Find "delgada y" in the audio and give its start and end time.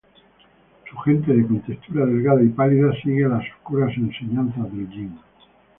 2.07-2.47